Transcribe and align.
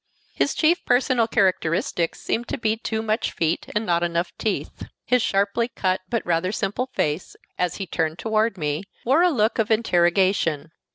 His 0.33 0.55
chief 0.55 0.83
personal 0.83 1.27
characteristics 1.27 2.19
seemed 2.19 2.47
to 2.47 2.57
be 2.57 2.75
too 2.75 3.03
much 3.03 3.31
feet 3.33 3.67
and 3.75 3.85
not 3.85 4.01
enough 4.01 4.31
teeth. 4.39 4.87
His 5.05 5.21
sharply 5.21 5.67
cut, 5.67 6.01
but 6.09 6.25
rather 6.25 6.51
simple 6.51 6.87
face, 6.91 7.35
as 7.59 7.75
he 7.75 7.85
turned 7.85 8.13
it 8.13 8.17
towards 8.23 8.57
me, 8.57 8.85
wore 9.05 9.21
a 9.21 9.29
look 9.29 9.59
of 9.59 9.69
interrogation. 9.69 10.71